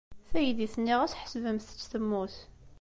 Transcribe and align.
Taydit-nni 0.29 0.95
ɣas 0.99 1.17
ḥesbemt-tt 1.21 1.89
temmut. 1.91 2.35